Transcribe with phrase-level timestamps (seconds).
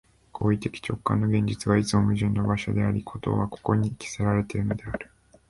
[0.31, 5.11] 行為的直観の現実が、いつも矛盾の場所であり、事はここに決せられるのである。